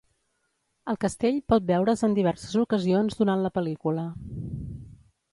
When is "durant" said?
3.19-3.43